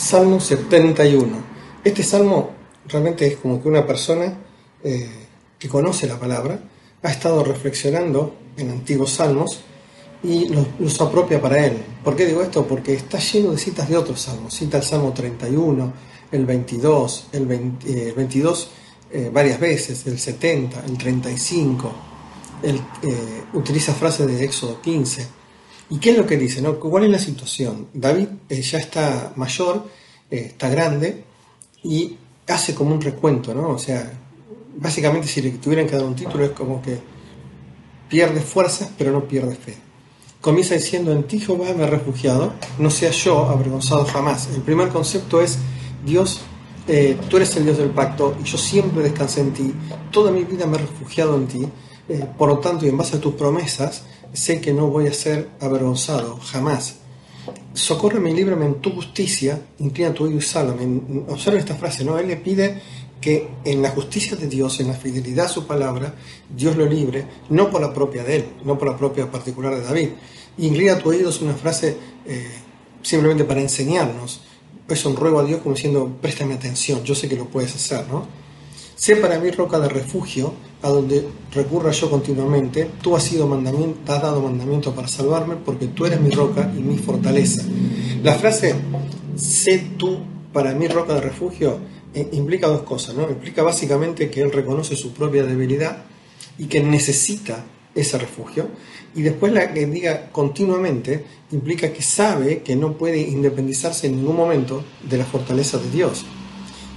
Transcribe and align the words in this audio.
Salmo 0.00 0.40
71. 0.40 1.28
Este 1.84 2.02
salmo 2.02 2.52
realmente 2.88 3.26
es 3.26 3.36
como 3.36 3.62
que 3.62 3.68
una 3.68 3.86
persona 3.86 4.34
eh, 4.82 5.10
que 5.58 5.68
conoce 5.68 6.06
la 6.06 6.18
palabra 6.18 6.58
ha 7.02 7.10
estado 7.10 7.44
reflexionando 7.44 8.34
en 8.56 8.70
antiguos 8.70 9.12
salmos 9.12 9.60
y 10.22 10.48
los, 10.78 11.00
apropia 11.02 11.40
para 11.40 11.66
él. 11.66 11.76
¿Por 12.02 12.16
qué 12.16 12.24
digo 12.24 12.40
esto? 12.40 12.66
Porque 12.66 12.94
está 12.94 13.18
lleno 13.18 13.52
de 13.52 13.58
citas 13.58 13.90
de 13.90 13.98
otros 13.98 14.22
salmos. 14.22 14.54
Cita 14.54 14.78
el 14.78 14.84
Salmo 14.84 15.12
31, 15.12 15.92
el 16.32 16.46
22, 16.46 17.26
el, 17.32 17.46
22 17.46 18.70
eh, 19.12 19.26
eh, 19.26 19.30
varias 19.30 19.60
veces, 19.60 20.06
el 20.06 20.18
70, 20.18 20.82
el 20.86 20.96
35. 20.96 21.92
Él 22.62 22.80
utiliza 23.52 23.92
frases 23.92 24.26
de 24.26 24.44
Éxodo 24.44 24.80
15 24.80 25.39
¿Y 25.90 25.98
qué 25.98 26.10
es 26.12 26.16
lo 26.16 26.24
que 26.24 26.36
dice? 26.36 26.62
No? 26.62 26.78
¿Cuál 26.78 27.04
es 27.04 27.10
la 27.10 27.18
situación? 27.18 27.88
David 27.92 28.28
eh, 28.48 28.62
ya 28.62 28.78
está 28.78 29.32
mayor, 29.34 29.88
eh, 30.30 30.44
está 30.46 30.68
grande 30.68 31.24
y 31.82 32.16
hace 32.46 32.74
como 32.74 32.94
un 32.94 33.00
recuento, 33.00 33.52
¿no? 33.52 33.70
O 33.70 33.78
sea, 33.78 34.10
básicamente 34.76 35.26
si 35.26 35.42
le 35.42 35.50
tuvieran 35.50 35.88
que 35.88 35.96
dar 35.96 36.04
un 36.04 36.14
título 36.14 36.44
es 36.44 36.52
como 36.52 36.80
que 36.80 36.96
pierde 38.08 38.40
fuerzas 38.40 38.90
pero 38.96 39.10
no 39.10 39.26
pierde 39.26 39.56
fe. 39.56 39.76
Comienza 40.40 40.74
diciendo, 40.74 41.12
en 41.12 41.24
ti 41.24 41.40
Jehová 41.40 41.66
me 41.76 41.82
he 41.82 41.86
refugiado, 41.86 42.54
no 42.78 42.88
sea 42.88 43.10
yo 43.10 43.46
avergonzado 43.50 44.04
jamás. 44.06 44.48
El 44.54 44.62
primer 44.62 44.88
concepto 44.88 45.42
es, 45.42 45.58
Dios, 46.06 46.40
eh, 46.86 47.18
tú 47.28 47.36
eres 47.36 47.54
el 47.56 47.64
Dios 47.64 47.78
del 47.78 47.90
pacto 47.90 48.36
y 48.40 48.44
yo 48.44 48.56
siempre 48.56 49.02
descansé 49.02 49.40
en 49.40 49.52
ti, 49.52 49.74
toda 50.10 50.30
mi 50.30 50.44
vida 50.44 50.66
me 50.66 50.78
he 50.78 50.80
refugiado 50.80 51.36
en 51.36 51.46
ti, 51.46 51.68
por 52.38 52.48
lo 52.48 52.58
tanto 52.58 52.86
y 52.86 52.88
en 52.88 52.96
base 52.96 53.18
a 53.18 53.20
tus 53.20 53.34
promesas, 53.34 54.02
sé 54.32 54.60
que 54.60 54.72
no 54.72 54.88
voy 54.88 55.06
a 55.06 55.12
ser 55.12 55.48
avergonzado, 55.60 56.38
jamás. 56.38 56.96
Socórreme 57.74 58.30
y 58.30 58.34
líbrame 58.34 58.66
en 58.66 58.74
tu 58.80 58.90
justicia, 58.90 59.60
inclina 59.78 60.12
tu 60.12 60.24
oído 60.24 60.38
y 60.38 60.42
sálvame. 60.42 61.00
Observa 61.28 61.58
esta 61.58 61.74
frase, 61.74 62.04
¿no? 62.04 62.18
Él 62.18 62.28
le 62.28 62.36
pide 62.36 62.80
que 63.20 63.48
en 63.64 63.82
la 63.82 63.90
justicia 63.90 64.36
de 64.36 64.46
Dios, 64.46 64.80
en 64.80 64.88
la 64.88 64.94
fidelidad 64.94 65.46
a 65.46 65.48
su 65.48 65.66
palabra, 65.66 66.14
Dios 66.48 66.76
lo 66.76 66.86
libre, 66.86 67.26
no 67.50 67.70
por 67.70 67.80
la 67.80 67.92
propia 67.92 68.24
de 68.24 68.36
él, 68.36 68.44
no 68.64 68.78
por 68.78 68.88
la 68.88 68.96
propia 68.96 69.30
particular 69.30 69.74
de 69.74 69.82
David. 69.82 70.08
Inclina 70.58 70.98
tu 70.98 71.10
oído 71.10 71.30
es 71.30 71.40
una 71.40 71.54
frase 71.54 71.96
eh, 72.26 72.50
simplemente 73.02 73.44
para 73.44 73.60
enseñarnos. 73.60 74.42
Es 74.88 75.04
un 75.04 75.16
ruego 75.16 75.40
a 75.40 75.44
Dios 75.44 75.60
como 75.60 75.74
diciendo, 75.74 76.16
préstame 76.20 76.54
atención, 76.54 77.04
yo 77.04 77.14
sé 77.14 77.28
que 77.28 77.36
lo 77.36 77.46
puedes 77.46 77.74
hacer, 77.74 78.08
¿no? 78.08 78.26
Sé 78.96 79.16
para 79.16 79.38
mí 79.38 79.50
roca 79.50 79.78
de 79.78 79.88
refugio, 79.88 80.52
a 80.82 80.88
donde 80.88 81.28
recurra 81.52 81.90
yo 81.90 82.10
continuamente. 82.10 82.90
Tú 83.02 83.16
has, 83.16 83.24
sido 83.24 83.46
mandamiento, 83.46 84.12
has 84.12 84.22
dado 84.22 84.40
mandamiento 84.40 84.94
para 84.94 85.08
salvarme, 85.08 85.56
porque 85.56 85.88
tú 85.88 86.06
eres 86.06 86.20
mi 86.20 86.30
roca 86.30 86.72
y 86.76 86.80
mi 86.80 86.96
fortaleza. 86.96 87.62
La 88.22 88.34
frase, 88.34 88.74
sé 89.36 89.90
tú 89.96 90.18
para 90.52 90.74
mí 90.74 90.88
roca 90.88 91.14
de 91.14 91.20
refugio, 91.20 91.78
eh, 92.14 92.28
implica 92.32 92.66
dos 92.66 92.82
cosas, 92.82 93.14
¿no? 93.14 93.28
Implica 93.28 93.62
básicamente 93.62 94.30
que 94.30 94.40
él 94.40 94.50
reconoce 94.50 94.96
su 94.96 95.12
propia 95.12 95.44
debilidad 95.44 96.04
y 96.58 96.66
que 96.66 96.82
necesita 96.82 97.64
ese 97.94 98.18
refugio. 98.18 98.68
Y 99.14 99.22
después 99.22 99.52
la 99.52 99.72
que 99.72 99.86
diga 99.86 100.30
continuamente 100.30 101.24
implica 101.52 101.92
que 101.92 102.02
sabe 102.02 102.62
que 102.62 102.76
no 102.76 102.96
puede 102.96 103.20
independizarse 103.20 104.06
en 104.06 104.16
ningún 104.16 104.36
momento 104.36 104.84
de 105.08 105.18
la 105.18 105.24
fortaleza 105.24 105.78
de 105.78 105.90
Dios 105.90 106.24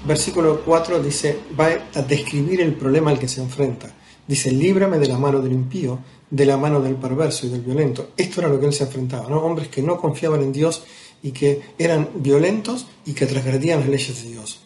versículo 0.05 0.61
4 0.65 1.01
dice, 1.01 1.39
va 1.59 1.69
a 1.93 2.01
describir 2.01 2.61
el 2.61 2.73
problema 2.73 3.11
al 3.11 3.19
que 3.19 3.27
se 3.27 3.41
enfrenta. 3.41 3.93
Dice, 4.27 4.51
líbrame 4.51 4.99
de 4.99 5.07
la 5.07 5.17
mano 5.17 5.41
del 5.41 5.51
impío, 5.51 5.99
de 6.29 6.45
la 6.45 6.57
mano 6.57 6.81
del 6.81 6.95
perverso 6.95 7.45
y 7.45 7.49
del 7.49 7.61
violento. 7.61 8.11
Esto 8.17 8.41
era 8.41 8.49
lo 8.49 8.59
que 8.59 8.65
él 8.65 8.73
se 8.73 8.85
enfrentaba, 8.85 9.29
¿no? 9.29 9.39
Hombres 9.39 9.67
que 9.67 9.81
no 9.81 9.97
confiaban 9.97 10.41
en 10.41 10.51
Dios 10.51 10.83
y 11.21 11.31
que 11.31 11.61
eran 11.77 12.09
violentos 12.15 12.87
y 13.05 13.13
que 13.13 13.25
transgredían 13.25 13.81
las 13.81 13.89
leyes 13.89 14.23
de 14.23 14.29
Dios. 14.29 14.61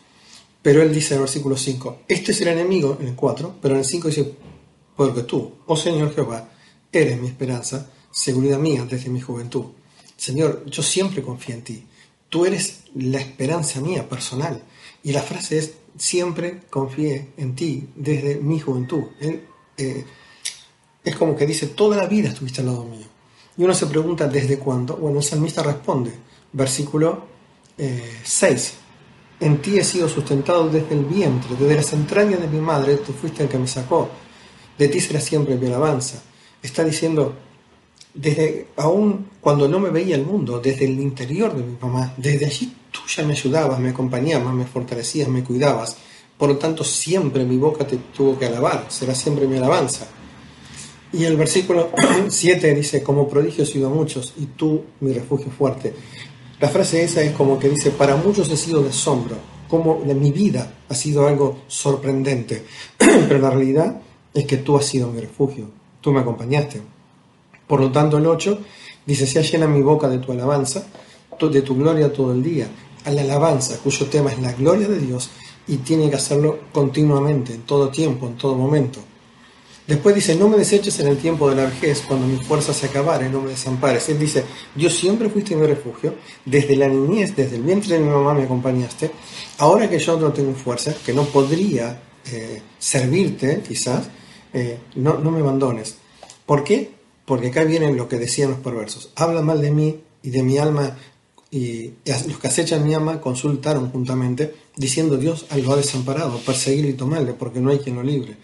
Pero 0.62 0.82
él 0.82 0.94
dice 0.94 1.14
en 1.14 1.20
el 1.20 1.22
versículo 1.22 1.56
5, 1.56 2.00
este 2.08 2.32
es 2.32 2.42
el 2.42 2.50
enemigo, 2.50 2.98
en 3.00 3.08
el 3.08 3.16
4, 3.16 3.56
pero 3.62 3.74
en 3.74 3.80
el 3.80 3.86
5 3.86 4.08
dice, 4.08 4.34
porque 4.96 5.24
tú, 5.24 5.54
oh 5.66 5.78
Señor 5.78 6.14
Jehová, 6.14 6.50
eres 6.92 7.20
mi 7.22 7.28
esperanza, 7.28 7.90
seguridad 8.12 8.60
mía 8.60 8.86
desde 8.90 9.10
mi 9.10 9.22
juventud. 9.22 9.66
Señor, 10.16 10.66
yo 10.66 10.82
siempre 10.82 11.22
confío 11.22 11.56
en 11.56 11.64
ti. 11.64 11.84
Tú 12.30 12.46
eres 12.46 12.82
la 12.96 13.20
esperanza 13.20 13.80
mía 13.80 14.10
personal. 14.10 14.62
Y 15.04 15.12
la 15.12 15.22
frase 15.22 15.58
es, 15.58 15.74
siempre 15.98 16.62
confié 16.70 17.30
en 17.38 17.56
ti 17.56 17.88
desde 17.96 18.36
mi 18.36 18.60
juventud. 18.60 19.04
Eh, 19.20 20.06
es 21.04 21.16
como 21.16 21.36
que 21.36 21.46
dice, 21.46 21.68
toda 21.68 21.98
la 21.98 22.06
vida 22.06 22.30
estuviste 22.30 22.62
al 22.62 22.68
lado 22.68 22.86
mío. 22.86 23.06
Y 23.58 23.64
uno 23.64 23.74
se 23.74 23.88
pregunta, 23.88 24.28
¿desde 24.28 24.60
cuándo? 24.60 24.98
Bueno, 24.98 25.20
el 25.20 25.24
salmista 25.24 25.64
responde, 25.64 26.12
versículo 26.54 27.26
6. 28.24 28.68
Eh, 28.70 28.88
en 29.40 29.62
ti 29.62 29.78
he 29.78 29.84
sido 29.84 30.10
sustentado 30.10 30.68
desde 30.68 30.96
el 30.96 31.06
vientre, 31.06 31.56
desde 31.60 31.76
las 31.76 31.94
entrañas 31.94 32.42
de 32.42 32.48
mi 32.48 32.60
madre, 32.60 32.98
tú 32.98 33.14
fuiste 33.14 33.44
el 33.44 33.50
que 33.50 33.58
me 33.58 33.68
sacó. 33.68 34.10
De 34.78 34.88
ti 34.90 35.00
será 35.00 35.20
siempre 35.20 35.56
mi 35.56 35.68
alabanza. 35.68 36.22
Está 36.62 36.84
diciendo, 36.84 37.36
desde 38.14 38.68
aún 38.78 39.30
cuando 39.40 39.68
no 39.68 39.80
me 39.80 39.92
veía 39.92 40.16
el 40.16 40.26
mundo, 40.26 40.60
desde 40.60 40.86
el 40.86 41.00
interior 41.00 41.56
de 41.56 41.64
mi 41.64 41.78
mamá, 41.80 42.14
desde 42.18 42.48
allí 42.48 42.76
tú 43.08 43.22
ya 43.22 43.26
me 43.26 43.34
ayudabas, 43.34 43.80
me 43.80 43.90
acompañabas, 43.90 44.54
me 44.54 44.66
fortalecías, 44.66 45.30
me 45.30 45.44
cuidabas. 45.44 45.98
Por 46.38 46.50
lo 46.50 46.58
tanto, 46.58 46.84
siempre 46.84 47.46
mi 47.46 47.58
boca 47.58 47.88
te 47.88 47.98
tuvo 48.16 48.38
que 48.38 48.46
alabar, 48.46 48.86
será 48.90 49.16
siempre 49.16 49.48
mi 49.48 49.58
alabanza. 49.58 50.08
Y 51.14 51.24
el 51.24 51.38
versículo 51.38 51.90
7 52.28 52.76
dice, 52.76 53.02
como 53.02 53.28
prodigio 53.30 53.64
he 53.64 53.68
sido 53.68 53.90
muchos 53.90 54.34
y 54.38 54.48
tú 54.48 54.84
mi 55.00 55.14
refugio 55.14 55.50
fuerte. 55.50 55.94
La 56.60 56.68
frase 56.68 57.04
esa 57.04 57.22
es 57.22 57.32
como 57.32 57.58
que 57.58 57.70
dice, 57.70 57.92
para 57.92 58.18
muchos 58.18 58.50
he 58.50 58.58
sido 58.58 58.84
de 58.84 58.90
asombro, 58.90 59.38
como 59.70 60.02
de 60.06 60.14
mi 60.14 60.32
vida 60.32 60.74
ha 60.90 60.96
sido 60.96 61.28
algo 61.28 61.60
sorprendente, 61.68 62.66
pero 62.98 63.40
la 63.40 63.52
realidad 63.52 64.02
es 64.34 64.46
que 64.46 64.58
tú 64.58 64.76
has 64.78 64.86
sido 64.86 65.12
mi 65.12 65.22
refugio, 65.22 65.70
tú 66.02 66.12
me 66.12 66.20
acompañaste. 66.20 66.82
Por 67.68 67.80
lo 67.80 67.92
tanto, 67.92 68.18
el 68.18 68.26
8 68.26 68.60
dice, 69.06 69.26
sea 69.26 69.42
llena 69.42 69.68
mi 69.68 69.82
boca 69.82 70.10
de 70.10 70.20
tu 70.20 70.34
alabanza, 70.34 70.86
de 71.46 71.62
tu 71.62 71.76
gloria 71.76 72.12
todo 72.12 72.34
el 72.34 72.42
día. 72.42 72.68
A 73.08 73.12
la 73.12 73.22
alabanza, 73.22 73.78
cuyo 73.84 74.06
tema 74.08 74.32
es 74.32 74.40
la 74.40 74.52
gloria 74.52 74.88
de 74.88 75.00
Dios 75.00 75.30
y 75.68 75.78
tiene 75.78 76.10
que 76.10 76.18
hacerlo 76.18 76.60
continuamente, 76.72 77.54
en 77.54 77.62
todo 77.62 77.90
tiempo, 77.90 78.28
en 78.28 78.36
todo 78.36 78.56
momento. 78.56 79.00
Después 79.88 80.14
dice, 80.14 80.36
no 80.36 80.50
me 80.50 80.58
deseches 80.58 81.00
en 81.00 81.08
el 81.08 81.18
tiempo 81.18 81.50
de 81.50 81.56
la 81.56 81.66
vejez, 81.66 82.04
cuando 82.06 82.28
mi 82.28 82.38
fuerza 82.38 82.74
se 82.74 82.88
acabare, 82.88 83.30
no 83.30 83.42
me 83.42 83.52
desampares. 83.52 84.10
Él 84.10 84.20
dice, 84.20 84.44
Dios 84.76 84.94
siempre 84.94 85.30
fuiste 85.30 85.56
mi 85.56 85.66
refugio, 85.66 86.16
desde 86.44 86.76
la 86.76 86.90
niñez, 86.90 87.36
desde 87.36 87.56
el 87.56 87.64
vientre 87.64 87.98
de 87.98 88.04
mi 88.04 88.10
mamá 88.10 88.34
me 88.34 88.44
acompañaste, 88.44 89.12
ahora 89.60 89.90
que 89.90 90.00
yo 90.00 90.20
no 90.20 90.34
tengo 90.34 90.54
fuerza, 90.54 90.94
que 91.06 91.14
no 91.14 91.24
podría 91.24 92.02
eh, 92.32 92.62
servirte 92.78 93.64
quizás, 93.66 94.10
eh, 94.54 94.80
no, 94.96 95.18
no 95.18 95.32
me 95.32 95.40
abandones. 95.40 95.96
¿Por 96.46 96.64
qué? 96.64 96.98
porque 97.28 97.50
acá 97.50 97.66
viene 97.66 97.94
lo 97.94 98.08
que 98.08 98.18
decían 98.18 98.52
los 98.52 98.60
perversos. 98.60 99.12
Habla 99.16 99.42
mal 99.42 99.62
de 99.62 99.70
mí 99.70 100.00
y 100.24 100.30
de 100.30 100.44
mi 100.44 100.58
alma, 100.58 100.98
y 101.50 101.94
los 102.06 102.38
que 102.40 102.48
acechan 102.48 102.86
mi 102.86 102.94
alma 102.94 103.22
consultaron 103.22 103.90
juntamente, 103.90 104.54
diciendo 104.76 105.18
Dios 105.18 105.46
lo 105.56 105.74
ha 105.74 105.78
desamparado, 105.78 106.40
perseguirle 106.40 106.92
y 106.92 106.94
tomarle, 106.94 107.34
porque 107.34 107.60
no 107.60 107.72
hay 107.72 107.80
quien 107.80 107.96
lo 107.96 108.04
libre. 108.04 108.36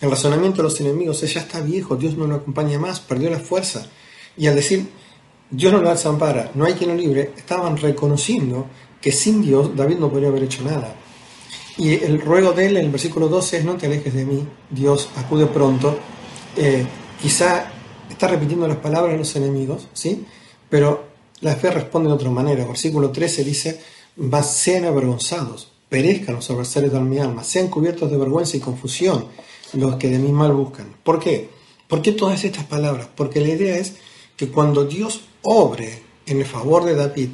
El 0.00 0.10
razonamiento 0.10 0.58
de 0.58 0.62
los 0.64 0.80
enemigos 0.80 1.22
es, 1.22 1.34
ya 1.34 1.42
está 1.42 1.60
viejo, 1.60 1.96
Dios 1.96 2.16
no 2.16 2.26
lo 2.26 2.36
acompaña 2.36 2.78
más, 2.78 3.00
perdió 3.00 3.30
la 3.30 3.38
fuerza. 3.38 3.86
Y 4.36 4.46
al 4.46 4.56
decir, 4.56 4.88
Dios 5.50 5.72
no 5.72 5.80
lo 5.80 5.90
desampara, 5.90 6.50
no 6.54 6.64
hay 6.64 6.72
quien 6.74 6.90
lo 6.90 6.96
libre, 6.96 7.32
estaban 7.36 7.76
reconociendo 7.76 8.66
que 9.00 9.12
sin 9.12 9.42
Dios 9.42 9.76
David 9.76 9.98
no 9.98 10.10
podría 10.10 10.28
haber 10.28 10.44
hecho 10.44 10.64
nada. 10.64 10.96
Y 11.76 11.94
el 11.94 12.20
ruego 12.20 12.52
de 12.52 12.66
él 12.66 12.76
en 12.78 12.86
el 12.86 12.90
versículo 12.90 13.28
12 13.28 13.58
es, 13.58 13.64
no 13.64 13.76
te 13.76 13.86
alejes 13.86 14.14
de 14.14 14.24
mí, 14.24 14.46
Dios 14.70 15.08
acude 15.16 15.46
pronto. 15.46 15.98
Eh, 16.56 16.84
quizá 17.20 17.70
está 18.08 18.28
repitiendo 18.28 18.66
las 18.66 18.78
palabras 18.78 19.12
de 19.12 19.18
los 19.18 19.36
enemigos, 19.36 19.88
¿sí? 19.92 20.24
Pero 20.68 21.11
la 21.42 21.56
fe 21.56 21.70
responde 21.70 22.08
de 22.08 22.14
otra 22.14 22.30
manera. 22.30 22.64
Versículo 22.64 23.10
13 23.10 23.44
dice, 23.44 23.80
más 24.16 24.54
sean 24.54 24.84
avergonzados, 24.84 25.68
perezcan 25.88 26.36
los 26.36 26.48
adversarios 26.50 26.92
de 26.92 27.00
mi 27.00 27.18
alma, 27.18 27.44
sean 27.44 27.68
cubiertos 27.68 28.10
de 28.10 28.16
vergüenza 28.16 28.56
y 28.56 28.60
confusión 28.60 29.26
los 29.74 29.96
que 29.96 30.08
de 30.08 30.18
mí 30.18 30.32
mal 30.32 30.52
buscan. 30.52 30.94
¿Por 31.02 31.18
qué? 31.18 31.50
¿Por 31.88 32.00
qué 32.00 32.12
todas 32.12 32.44
estas 32.44 32.64
palabras? 32.64 33.08
Porque 33.14 33.40
la 33.40 33.48
idea 33.48 33.76
es 33.76 33.94
que 34.36 34.48
cuando 34.48 34.84
Dios 34.84 35.22
obre 35.42 36.02
en 36.26 36.38
el 36.38 36.46
favor 36.46 36.84
de 36.84 36.94
David, 36.94 37.30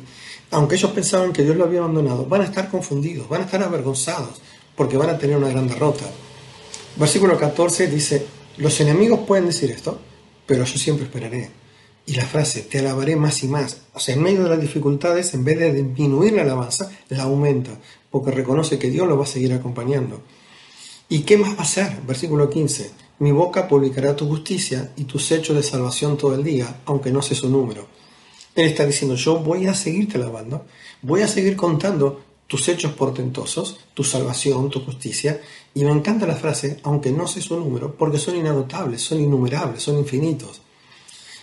aunque 0.51 0.77
ellos 0.77 0.91
pensaban 0.93 1.33
que 1.33 1.45
Dios 1.45 1.57
lo 1.57 1.65
había 1.65 1.81
abandonado, 1.81 2.25
van 2.25 2.41
a 2.41 2.45
estar 2.45 2.71
confundidos, 2.71 3.29
van 3.29 3.43
a 3.43 3.45
estar 3.45 3.63
avergonzados, 3.63 4.41
porque 4.75 4.97
van 4.97 5.11
a 5.11 5.19
tener 5.19 5.37
una 5.37 5.51
gran 5.51 5.69
derrota. 5.69 6.05
Versículo 6.97 7.39
14 7.39 7.89
dice, 7.89 8.27
los 8.57 8.81
enemigos 8.81 9.21
pueden 9.27 9.47
decir 9.47 9.71
esto, 9.71 9.99
pero 10.47 10.65
yo 10.65 10.79
siempre 10.79 11.05
esperaré. 11.05 11.68
Y 12.09 12.15
la 12.15 12.25
frase, 12.25 12.63
te 12.63 12.79
alabaré 12.79 13.17
más 13.17 13.45
y 13.45 13.49
más, 13.49 13.83
o 13.93 14.01
sea, 14.01 14.15
en 14.15 14.23
medio 14.23 14.45
de 14.45 14.49
las 14.49 14.61
dificultades, 14.63 15.35
en 15.35 15.45
vez 15.45 15.59
de 15.59 15.75
disminuir 15.75 16.33
la 16.33 16.41
alabanza, 16.41 16.91
la 17.11 17.25
aumenta, 17.25 17.73
porque 18.11 18.31
reconoce 18.31 18.79
que 18.79 18.89
Dios 18.89 19.07
lo 19.07 19.19
va 19.19 19.25
a 19.25 19.27
seguir 19.27 19.53
acompañando. 19.53 20.23
¿Y 21.11 21.19
qué 21.21 21.37
más 21.37 21.51
va 21.51 21.59
a 21.59 21.65
hacer? 21.65 22.01
Versículo 22.07 22.49
15, 22.49 22.93
mi 23.19 23.31
boca 23.31 23.69
publicará 23.69 24.17
tu 24.17 24.27
justicia 24.27 24.91
y 24.97 25.05
tus 25.05 25.31
hechos 25.33 25.55
de 25.55 25.63
salvación 25.63 26.17
todo 26.17 26.35
el 26.35 26.43
día, 26.43 26.81
aunque 26.87 27.13
no 27.13 27.21
sé 27.21 27.35
su 27.35 27.51
número. 27.51 27.87
Él 28.55 28.69
está 28.69 28.87
diciendo, 28.87 29.15
yo 29.15 29.41
voy 29.41 29.67
a 29.67 29.75
seguirte 29.75 30.17
alabando, 30.17 30.65
voy 31.03 31.21
a 31.21 31.29
seguir 31.29 31.57
contando 31.57 32.23
tus 32.47 32.71
hechos 32.71 32.93
portentosos, 32.93 33.81
tu 33.93 34.03
salvación, 34.03 34.71
tu 34.71 34.83
justicia. 34.83 35.43
Y 35.75 35.85
me 35.85 35.91
encanta 35.91 36.27
la 36.27 36.37
frase, 36.37 36.81
aunque 36.85 37.13
no 37.13 37.27
sé 37.27 37.43
su 37.43 37.61
número, 37.61 37.95
porque 37.97 38.17
son 38.17 38.35
inagotables, 38.35 39.03
son 39.03 39.21
innumerables, 39.21 39.83
son 39.83 39.99
infinitos. 39.99 40.63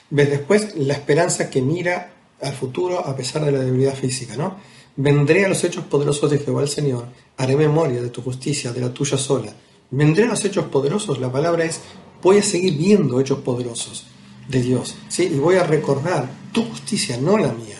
Ves 0.10 0.30
después 0.30 0.75
la 0.75 0.94
esperanza 0.94 1.50
que 1.50 1.62
mira 1.62 2.13
al 2.42 2.54
futuro 2.54 3.00
a 3.00 3.16
pesar 3.16 3.44
de 3.46 3.52
la 3.52 3.60
debilidad 3.60 3.96
física, 3.96 4.36
¿no? 4.38 4.57
Vendré 4.98 5.46
a 5.46 5.50
los 5.50 5.63
hechos 5.63 5.86
poderosos 5.86 6.31
de 6.31 6.40
Jehová 6.40 6.62
el 6.62 6.69
Señor, 6.69 7.07
haré 7.38 7.56
memoria 7.56 8.02
de 8.02 8.10
tu 8.10 8.22
justicia, 8.22 8.72
de 8.72 8.81
la 8.81 8.94
tuya 8.94 9.18
sola. 9.18 9.54
Vendré 9.92 10.24
a 10.24 10.28
los 10.28 10.46
hechos 10.46 10.66
poderosos, 10.66 11.19
la 11.19 11.31
palabra 11.31 11.66
es, 11.66 11.81
voy 12.22 12.38
a 12.38 12.44
seguir 12.44 12.78
viendo 12.78 13.19
hechos 13.19 13.40
poderosos 13.40 14.06
de 14.48 14.62
Dios, 14.62 14.96
¿sí? 15.10 15.24
Y 15.24 15.38
voy 15.38 15.56
a 15.56 15.63
recordar 15.63 16.30
tu 16.51 16.63
justicia, 16.63 17.18
no 17.18 17.38
la 17.38 17.51
mía. 17.51 17.78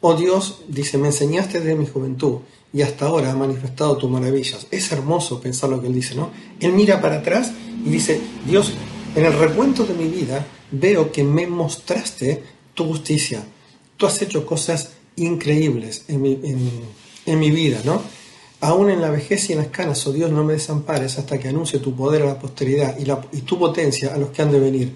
Oh 0.00 0.14
Dios, 0.14 0.62
dice, 0.68 0.98
me 0.98 1.08
enseñaste 1.08 1.60
desde 1.60 1.74
mi 1.74 1.86
juventud 1.86 2.38
y 2.72 2.82
hasta 2.82 3.06
ahora 3.06 3.30
ha 3.30 3.36
manifestado 3.36 3.96
tus 3.96 4.10
maravillas. 4.10 4.66
Es 4.70 4.90
hermoso 4.92 5.40
pensar 5.40 5.70
lo 5.70 5.80
que 5.80 5.88
él 5.88 5.94
dice, 5.94 6.14
¿no? 6.14 6.30
Él 6.58 6.72
mira 6.72 7.00
para 7.00 7.16
atrás 7.16 7.52
y 7.84 7.90
dice, 7.90 8.20
Dios, 8.46 8.72
en 9.14 9.24
el 9.24 9.32
recuento 9.32 9.84
de 9.84 9.94
mi 9.94 10.06
vida 10.06 10.46
veo 10.70 11.10
que 11.10 11.24
me 11.24 11.46
mostraste 11.46 12.42
tu 12.74 12.86
justicia. 12.86 13.42
Tú 13.96 14.06
has 14.06 14.22
hecho 14.22 14.46
cosas 14.46 14.92
increíbles 15.16 16.04
en 16.08 16.22
mi, 16.22 17.50
vida, 17.50 17.80
¿no? 17.84 18.02
Aún 18.60 18.90
en 18.90 19.00
la 19.00 19.10
vejez 19.10 19.50
y 19.50 19.52
en 19.52 19.58
las 19.58 19.68
canas, 19.68 20.06
oh 20.06 20.12
Dios, 20.12 20.30
no 20.30 20.44
me 20.44 20.54
desampares 20.54 21.18
hasta 21.18 21.38
que 21.38 21.48
anuncie 21.48 21.80
tu 21.80 21.94
poder 21.94 22.22
a 22.22 22.26
la 22.26 22.38
posteridad 22.38 22.96
y 23.32 23.40
tu 23.42 23.58
potencia 23.58 24.14
a 24.14 24.18
los 24.18 24.30
que 24.30 24.42
han 24.42 24.52
de 24.52 24.60
venir. 24.60 24.94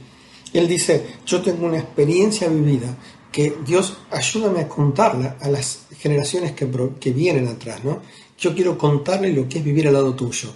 Él 0.52 0.68
dice, 0.68 1.04
yo 1.26 1.42
tengo 1.42 1.66
una 1.66 1.78
experiencia 1.78 2.48
vivida 2.48 2.96
que 3.32 3.56
Dios 3.66 3.96
ayúdame 4.12 4.60
a 4.60 4.68
contarla 4.68 5.36
a 5.40 5.48
las 5.48 5.86
generaciones 5.98 6.52
que, 6.52 6.68
que 7.00 7.12
vienen 7.12 7.48
atrás, 7.48 7.82
¿no? 7.82 8.00
Yo 8.38 8.54
quiero 8.54 8.78
contarle 8.78 9.32
lo 9.32 9.48
que 9.48 9.58
es 9.58 9.64
vivir 9.64 9.88
al 9.88 9.94
lado 9.94 10.14
tuyo. 10.14 10.50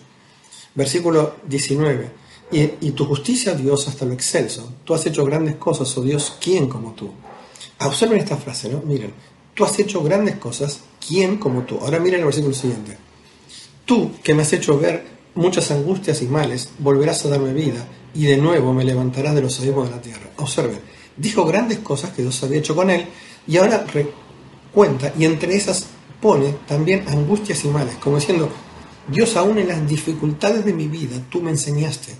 Versículo 0.74 1.36
19. 1.48 2.27
Y, 2.50 2.60
y, 2.80 2.90
tu 2.92 3.04
justicia, 3.04 3.54
Dios, 3.54 3.88
hasta 3.88 4.06
lo 4.06 4.12
excelso. 4.14 4.72
Tú 4.84 4.94
has 4.94 5.04
hecho 5.06 5.24
grandes 5.24 5.56
cosas, 5.56 5.96
oh 5.98 6.02
Dios, 6.02 6.36
¿quién 6.40 6.68
como 6.68 6.92
tú? 6.92 7.10
Observen 7.80 8.18
esta 8.18 8.36
frase, 8.36 8.70
¿no? 8.70 8.80
Miren, 8.86 9.12
tú 9.54 9.64
has 9.64 9.78
hecho 9.78 10.02
grandes 10.02 10.36
cosas, 10.36 10.80
¿quién 11.06 11.36
como 11.36 11.62
tú? 11.62 11.78
Ahora 11.78 11.98
miren 11.98 12.20
el 12.20 12.26
versículo 12.26 12.54
siguiente. 12.54 12.96
Tú, 13.84 14.12
que 14.22 14.34
me 14.34 14.42
has 14.42 14.52
hecho 14.52 14.78
ver 14.78 15.18
muchas 15.34 15.70
angustias 15.70 16.20
y 16.22 16.26
males, 16.26 16.70
volverás 16.78 17.24
a 17.24 17.28
darme 17.28 17.52
vida 17.52 17.86
y 18.14 18.24
de 18.24 18.36
nuevo 18.36 18.72
me 18.72 18.84
levantarás 18.84 19.34
de 19.34 19.42
los 19.42 19.58
abismos 19.60 19.88
de 19.88 19.96
la 19.96 20.02
tierra. 20.02 20.30
Observen, 20.36 20.80
dijo 21.16 21.44
grandes 21.44 21.78
cosas 21.78 22.10
que 22.10 22.22
Dios 22.22 22.42
había 22.42 22.58
hecho 22.58 22.74
con 22.74 22.90
él 22.90 23.06
y 23.46 23.56
ahora 23.56 23.84
cuenta 24.72 25.12
y 25.18 25.24
entre 25.24 25.54
esas 25.54 25.86
pone 26.20 26.54
también 26.66 27.04
angustias 27.08 27.64
y 27.64 27.68
males, 27.68 27.94
como 27.96 28.16
diciendo, 28.16 28.48
Dios 29.06 29.36
aún 29.36 29.58
en 29.58 29.68
las 29.68 29.88
dificultades 29.88 30.64
de 30.64 30.72
mi 30.72 30.88
vida, 30.88 31.16
tú 31.30 31.40
me 31.40 31.50
enseñaste. 31.50 32.14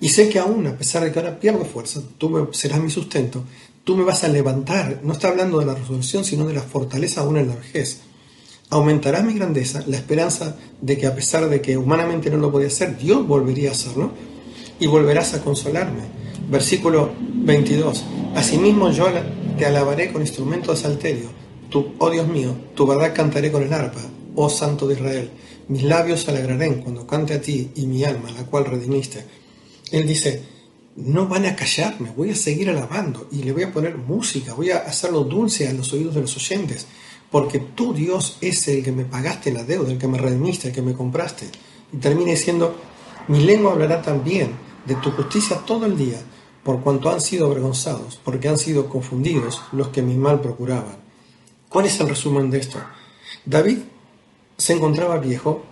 Y 0.00 0.08
sé 0.08 0.28
que 0.28 0.38
aún, 0.38 0.66
a 0.66 0.76
pesar 0.76 1.04
de 1.04 1.12
que 1.12 1.18
ahora 1.18 1.38
pierdo 1.38 1.64
fuerza, 1.64 2.00
tú 2.16 2.48
serás 2.52 2.80
mi 2.80 2.90
sustento, 2.90 3.44
tú 3.84 3.96
me 3.96 4.04
vas 4.04 4.24
a 4.24 4.28
levantar. 4.28 5.00
No 5.02 5.12
está 5.12 5.28
hablando 5.28 5.58
de 5.58 5.66
la 5.66 5.74
resurrección, 5.74 6.24
sino 6.24 6.46
de 6.46 6.54
la 6.54 6.62
fortaleza 6.62 7.20
aún 7.20 7.36
en 7.36 7.48
la 7.48 7.56
vejez. 7.56 8.00
Aumentarás 8.70 9.24
mi 9.24 9.34
grandeza, 9.34 9.82
la 9.86 9.96
esperanza 9.96 10.56
de 10.80 10.96
que 10.96 11.06
a 11.06 11.14
pesar 11.14 11.48
de 11.48 11.60
que 11.60 11.76
humanamente 11.76 12.30
no 12.30 12.38
lo 12.38 12.50
podía 12.50 12.68
hacer, 12.68 12.96
Dios 12.96 13.26
volvería 13.26 13.70
a 13.70 13.72
hacerlo 13.72 14.12
y 14.78 14.86
volverás 14.86 15.34
a 15.34 15.42
consolarme. 15.42 16.02
Versículo 16.48 17.10
22. 17.18 18.04
Asimismo 18.34 18.90
yo 18.90 19.06
te 19.58 19.66
alabaré 19.66 20.12
con 20.12 20.22
instrumento 20.22 20.70
de 20.70 20.78
salterio. 20.78 21.28
Tu, 21.68 21.94
oh 21.98 22.10
Dios 22.10 22.26
mío, 22.26 22.54
tu 22.74 22.86
verdad 22.86 23.12
cantaré 23.14 23.52
con 23.52 23.62
el 23.62 23.72
arpa, 23.72 24.00
oh 24.34 24.48
Santo 24.48 24.88
de 24.88 24.94
Israel. 24.94 25.30
Mis 25.68 25.82
labios 25.82 26.28
alegrarán 26.28 26.80
cuando 26.80 27.06
cante 27.06 27.34
a 27.34 27.40
ti 27.40 27.70
y 27.74 27.86
mi 27.86 28.02
alma, 28.04 28.30
la 28.30 28.44
cual 28.44 28.64
redimiste. 28.64 29.24
Él 29.90 30.06
dice, 30.06 30.42
no 30.96 31.26
van 31.26 31.46
a 31.46 31.56
callarme, 31.56 32.12
voy 32.16 32.30
a 32.30 32.34
seguir 32.34 32.70
alabando 32.70 33.28
y 33.30 33.42
le 33.42 33.52
voy 33.52 33.62
a 33.62 33.72
poner 33.72 33.96
música, 33.96 34.54
voy 34.54 34.70
a 34.70 34.78
hacerlo 34.78 35.24
dulce 35.24 35.68
a 35.68 35.72
los 35.72 35.92
oídos 35.92 36.14
de 36.14 36.20
los 36.22 36.36
oyentes, 36.36 36.86
porque 37.30 37.58
tú 37.58 37.92
Dios 37.92 38.38
es 38.40 38.66
el 38.68 38.82
que 38.82 38.92
me 38.92 39.04
pagaste 39.04 39.52
la 39.52 39.64
deuda, 39.64 39.92
el 39.92 39.98
que 39.98 40.08
me 40.08 40.18
redimiste, 40.18 40.68
el 40.68 40.74
que 40.74 40.82
me 40.82 40.94
compraste. 40.94 41.48
Y 41.92 41.96
termina 41.96 42.32
diciendo, 42.32 42.74
mi 43.28 43.40
lengua 43.40 43.72
hablará 43.72 44.02
también 44.02 44.52
de 44.84 44.94
tu 44.96 45.10
justicia 45.12 45.58
todo 45.58 45.86
el 45.86 45.96
día, 45.96 46.20
por 46.64 46.80
cuanto 46.82 47.10
han 47.10 47.20
sido 47.20 47.46
avergonzados, 47.46 48.20
porque 48.22 48.48
han 48.48 48.58
sido 48.58 48.88
confundidos 48.88 49.62
los 49.72 49.88
que 49.88 50.02
mi 50.02 50.14
mal 50.14 50.40
procuraban. 50.40 50.96
¿Cuál 51.68 51.86
es 51.86 51.98
el 52.00 52.08
resumen 52.08 52.50
de 52.50 52.58
esto? 52.58 52.78
David 53.44 53.78
se 54.56 54.74
encontraba 54.74 55.18
viejo, 55.18 55.62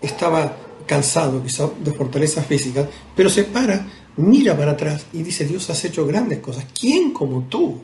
estaba 0.00 0.56
cansado 0.88 1.40
quizá 1.40 1.70
de 1.84 1.92
fortaleza 1.92 2.42
física, 2.42 2.88
pero 3.14 3.30
se 3.30 3.44
para, 3.44 3.86
mira 4.16 4.56
para 4.56 4.72
atrás 4.72 5.06
y 5.12 5.22
dice, 5.22 5.44
Dios 5.44 5.70
has 5.70 5.84
hecho 5.84 6.04
grandes 6.04 6.40
cosas. 6.40 6.66
¿Quién 6.78 7.12
como 7.12 7.42
tú? 7.44 7.82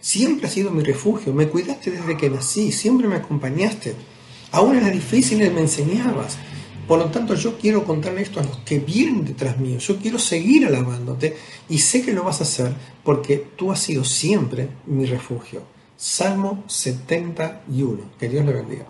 Siempre 0.00 0.46
has 0.46 0.52
sido 0.52 0.70
mi 0.70 0.82
refugio, 0.82 1.32
me 1.32 1.48
cuidaste 1.48 1.90
desde 1.90 2.16
que 2.16 2.28
nací, 2.28 2.72
siempre 2.72 3.08
me 3.08 3.16
acompañaste. 3.16 3.94
Aún 4.52 4.76
en 4.76 4.82
las 4.82 4.92
difíciles 4.92 5.52
me 5.52 5.60
enseñabas. 5.60 6.36
Por 6.88 6.98
lo 6.98 7.04
tanto, 7.06 7.34
yo 7.36 7.56
quiero 7.56 7.84
contarle 7.84 8.22
esto 8.22 8.40
a 8.40 8.42
los 8.42 8.56
que 8.58 8.80
vienen 8.80 9.24
detrás 9.24 9.58
mío. 9.58 9.78
Yo 9.78 9.96
quiero 9.98 10.18
seguir 10.18 10.66
alabándote 10.66 11.36
y 11.68 11.78
sé 11.78 12.02
que 12.02 12.12
lo 12.12 12.24
vas 12.24 12.40
a 12.40 12.44
hacer 12.44 12.74
porque 13.04 13.36
tú 13.56 13.70
has 13.70 13.78
sido 13.78 14.02
siempre 14.02 14.68
mi 14.86 15.06
refugio. 15.06 15.62
Salmo 15.96 16.64
71. 16.66 18.12
Que 18.18 18.28
Dios 18.28 18.44
le 18.44 18.52
bendiga. 18.54 18.86